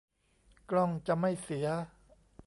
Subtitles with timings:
[0.69, 1.67] กล้องจะไม่เสีย